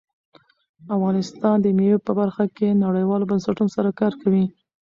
افغانستان 0.95 1.55
د 1.61 1.67
مېوې 1.77 1.99
په 2.07 2.11
برخه 2.19 2.43
کې 2.55 2.79
نړیوالو 2.85 3.29
بنسټونو 3.31 3.69
سره 3.77 3.89
کار 3.99 4.13
کوي. 4.21 4.45